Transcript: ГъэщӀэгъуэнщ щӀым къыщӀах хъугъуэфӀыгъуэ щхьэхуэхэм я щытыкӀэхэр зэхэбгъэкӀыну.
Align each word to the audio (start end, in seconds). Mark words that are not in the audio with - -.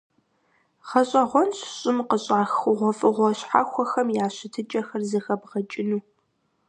ГъэщӀэгъуэнщ 0.87 1.57
щӀым 1.77 1.97
къыщӀах 2.09 2.51
хъугъуэфӀыгъуэ 2.59 3.29
щхьэхуэхэм 3.37 4.07
я 4.25 4.27
щытыкӀэхэр 4.35 5.01
зэхэбгъэкӀыну. 5.09 6.01